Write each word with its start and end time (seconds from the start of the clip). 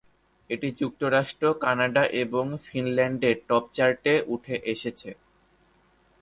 এটি 0.49 0.67
যুক্তরাষ্ট্র, 0.71 1.43
কানাডা 1.63 2.03
এবং 2.23 2.45
ফিনল্যান্ডে 2.65 3.31
টপ 3.47 3.63
চার্টে 3.73 4.13
উঠে 4.27 4.55
আসে। 4.71 5.11